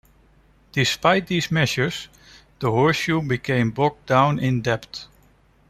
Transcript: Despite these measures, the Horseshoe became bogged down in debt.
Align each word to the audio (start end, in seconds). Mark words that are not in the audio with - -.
Despite 0.71 1.27
these 1.27 1.51
measures, 1.51 2.07
the 2.57 2.71
Horseshoe 2.71 3.21
became 3.21 3.69
bogged 3.69 4.07
down 4.07 4.39
in 4.39 4.63
debt. 4.63 5.05